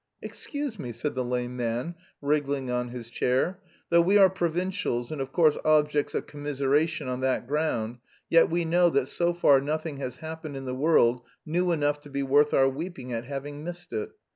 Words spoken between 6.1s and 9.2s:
of commiseration on that ground, yet we know that